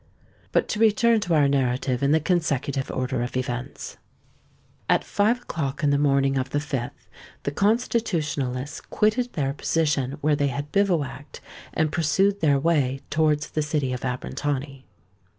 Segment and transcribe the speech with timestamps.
[0.51, 3.97] But to return to our narrative in the consecutive order of events.
[4.89, 6.89] At five o'clock in the morning of the 5th,
[7.43, 11.39] the Constitutionalists quitted their position where they had bivouacked,
[11.71, 14.85] and pursued their way towards the city of Abrantani.